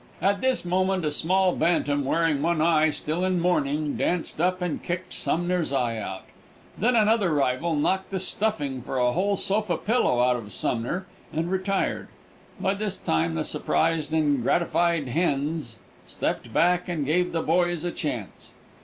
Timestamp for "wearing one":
2.05-2.59